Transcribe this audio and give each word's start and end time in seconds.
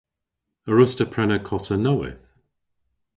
A 0.69 0.71
wruss'ta 0.71 1.05
prena 1.13 1.37
kota 1.49 1.75
nowydh? 1.85 2.21